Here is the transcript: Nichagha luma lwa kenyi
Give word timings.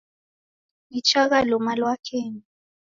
Nichagha 0.91 1.39
luma 1.49 1.73
lwa 1.79 1.93
kenyi 2.05 2.43